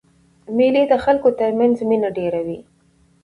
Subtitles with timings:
[0.57, 2.59] مېلې د خلکو تر منځ مینه ډېروي.